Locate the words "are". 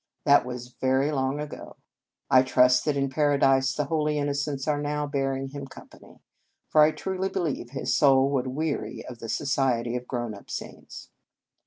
4.67-4.81